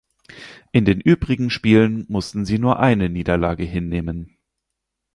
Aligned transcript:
In 0.71 0.83
den 0.85 0.99
übrigen 0.99 1.51
Spielen 1.51 2.05
mussten 2.09 2.43
sie 2.43 2.57
nur 2.57 2.79
eine 2.79 3.07
Niederlage 3.07 3.65
hinnehmen. 3.65 4.35